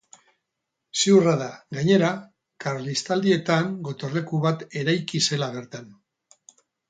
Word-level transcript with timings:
Ziurra 1.01 1.33
da, 1.41 1.49
gainera, 1.79 2.07
Karlistaldietan 2.65 3.69
gotorleku 3.89 4.41
bat 4.47 4.65
eraiki 4.83 5.21
zela 5.27 5.51
bertan. 5.59 5.93